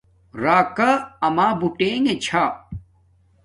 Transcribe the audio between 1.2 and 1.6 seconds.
امے